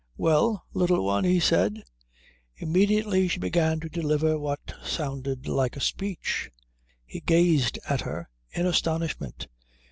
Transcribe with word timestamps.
"Well, 0.17 0.65
Little 0.73 1.05
One?" 1.05 1.25
he 1.25 1.39
said. 1.39 1.83
Immediately 2.57 3.27
she 3.27 3.37
began 3.39 3.79
to 3.81 3.87
deliver 3.87 4.39
what 4.39 4.73
sounded 4.83 5.47
like 5.47 5.75
a 5.77 5.79
speech. 5.79 6.49
He 7.05 7.19
gazed 7.19 7.77
at 7.87 8.01
her 8.01 8.27
in 8.49 8.65
astonishment. 8.65 9.47